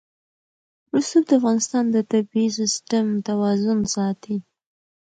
رسوب 0.93 1.23
د 1.29 1.31
افغانستان 1.39 1.83
د 1.91 1.97
طبعي 2.11 2.45
سیسټم 2.57 3.05
توازن 3.27 3.79
ساتي. 3.95 4.35